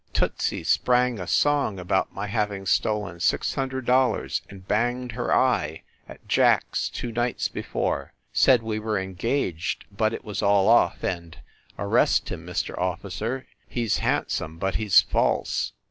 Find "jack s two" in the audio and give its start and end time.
6.27-7.11